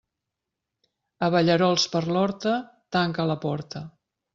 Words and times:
Abellerols 1.29 1.87
per 1.95 2.03
l'horta, 2.15 2.59
tanca 2.99 3.33
la 3.35 3.41
porta. 3.49 3.89